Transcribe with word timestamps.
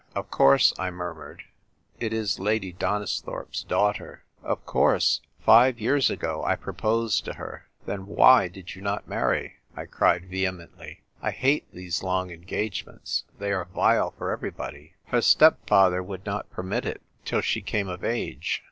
"Of 0.15 0.31
course," 0.31 0.73
I 0.79 0.89
murmured," 0.89 1.43
it 1.99 2.11
is 2.11 2.39
Lady 2.39 2.73
Donis 2.73 3.21
thorpe's 3.21 3.61
daughter." 3.63 4.23
*' 4.33 4.41
O, 4.43 4.47
ROMEO, 4.47 4.55
ROMEO!" 4.55 4.57
2 4.57 4.57
1 4.57 4.57
5" 4.57 4.57
Of 4.57 4.65
course. 4.65 5.21
Five 5.41 5.79
years 5.79 6.09
ago 6.09 6.43
I 6.43 6.55
proposed 6.55 7.23
to 7.25 7.33
her."" 7.33 7.67
Then 7.85 8.07
zvliy 8.07 8.51
did 8.51 8.73
you 8.75 8.81
not 8.81 9.07
marry?" 9.07 9.57
I 9.77 9.85
cried 9.85 10.25
vehemently. 10.27 11.01
"I 11.21 11.29
hate 11.29 11.71
these 11.71 12.01
long 12.01 12.31
engagements 12.31 13.25
I 13.35 13.39
They 13.41 13.51
are 13.51 13.65
vile 13.65 14.09
for 14.17 14.31
everybody!"" 14.31 14.95
Her 15.09 15.21
stepfather 15.21 16.01
v^ould 16.01 16.25
not 16.25 16.49
permit 16.49 16.87
it 16.87 17.03
till 17.23 17.41
she 17.41 17.61
came 17.61 17.87
of 17.87 18.03
age. 18.03 18.59